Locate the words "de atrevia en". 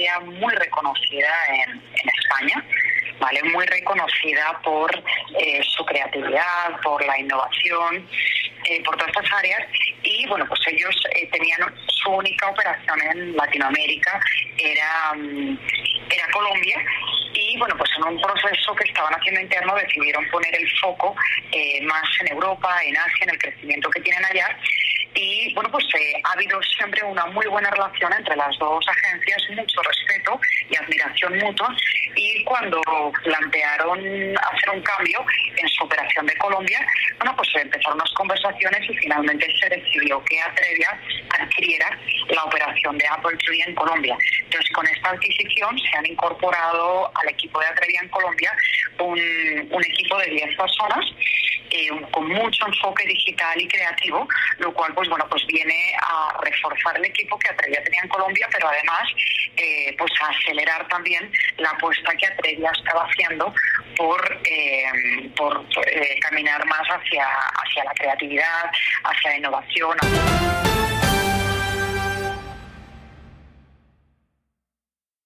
47.60-48.08